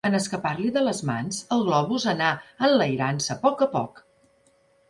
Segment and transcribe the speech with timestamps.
[0.09, 2.31] En escapar-li de les mans, el globus anà
[2.69, 4.07] enlairant-se a poc a poc.